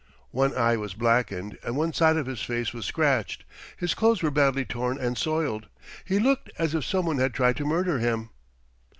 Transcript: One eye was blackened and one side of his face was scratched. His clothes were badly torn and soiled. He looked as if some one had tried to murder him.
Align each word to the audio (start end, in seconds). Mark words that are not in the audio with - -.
One 0.31 0.55
eye 0.57 0.77
was 0.77 0.95
blackened 0.95 1.59
and 1.63 1.77
one 1.77 1.93
side 1.93 2.17
of 2.17 2.25
his 2.25 2.41
face 2.41 2.73
was 2.73 2.85
scratched. 2.85 3.43
His 3.77 3.93
clothes 3.93 4.23
were 4.23 4.31
badly 4.31 4.65
torn 4.65 4.97
and 4.97 5.15
soiled. 5.15 5.67
He 6.03 6.17
looked 6.17 6.49
as 6.57 6.73
if 6.73 6.85
some 6.85 7.05
one 7.05 7.19
had 7.19 7.35
tried 7.35 7.57
to 7.57 7.65
murder 7.65 7.99
him. 7.99 8.31